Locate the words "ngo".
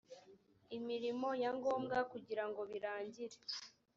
2.49-2.61